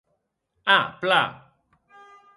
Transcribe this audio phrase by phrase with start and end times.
[0.77, 1.29] A, plan!